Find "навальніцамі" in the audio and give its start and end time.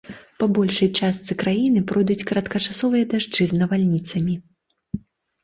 3.61-4.35